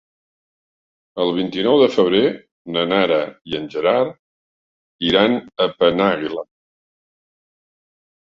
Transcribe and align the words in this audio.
El 1.25 1.33
vint-i-nou 1.39 1.75
de 1.81 1.89
febrer 1.97 2.21
na 2.75 2.85
Nara 2.91 3.19
i 3.51 3.57
en 3.59 3.67
Gerard 3.73 4.15
iran 5.11 5.37
a 5.67 5.69
Penàguila. 5.83 6.45